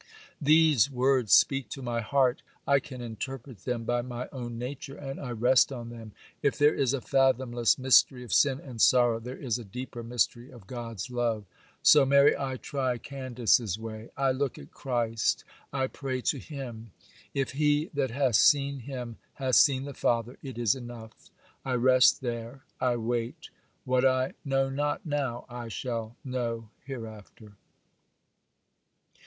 [0.41, 2.41] These words speak to my heart.
[2.65, 6.13] I can interpret them by my own nature, and I rest on them.
[6.41, 10.49] If there is a fathomless mystery of sin and sorrow, there is a deeper mystery
[10.49, 11.45] of God's love.
[11.83, 16.89] So, Mary, I try Candace's way,—I look at Christ,—I pray to Him.
[17.35, 21.29] If he that hath seen Him hath seen the Father, it is enough.
[21.63, 23.51] I rest there,—I wait.
[23.85, 27.51] What I know not now I shall know hereafter.